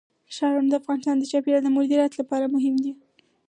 [0.35, 2.91] ښارونه د افغانستان د چاپیریال د مدیریت لپاره مهم دي.